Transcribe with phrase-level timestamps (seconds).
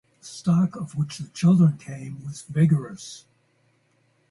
[0.19, 3.25] The stock of which the children came was vigorous.